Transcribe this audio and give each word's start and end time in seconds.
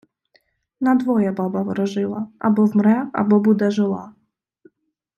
Надвоє 0.79 1.31
баба 1.31 1.61
ворожила: 1.61 2.27
або 2.39 2.65
вмре, 2.65 3.07
або 3.13 3.39
буде 3.39 3.71
жила. 3.71 4.13